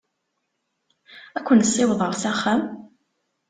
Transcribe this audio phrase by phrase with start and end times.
[1.37, 2.61] Ad ken-ssiwḍeɣ s axxam?